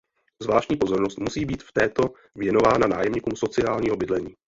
[0.41, 2.03] Zvláštní pozornost musí být v této
[2.35, 4.35] věnována nájemníkům sociálního bydlení.